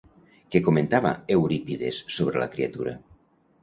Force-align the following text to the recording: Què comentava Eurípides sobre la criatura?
Què 0.55 0.61
comentava 0.67 1.13
Eurípides 1.37 2.03
sobre 2.19 2.45
la 2.47 2.53
criatura? 2.57 3.01